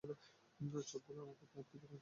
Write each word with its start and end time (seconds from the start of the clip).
চোখগুলো 0.83 1.19
আমাকে 1.21 1.45
তার 1.45 1.63
দিকে 1.63 1.77
টানছে। 1.77 1.89